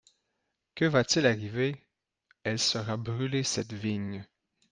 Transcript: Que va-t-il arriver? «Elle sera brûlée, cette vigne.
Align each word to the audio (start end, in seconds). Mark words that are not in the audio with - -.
Que 0.73 0.85
va-t-il 0.85 1.27
arriver? 1.27 1.79
«Elle 2.43 2.57
sera 2.57 2.97
brûlée, 2.97 3.43
cette 3.43 3.71
vigne. 3.71 4.25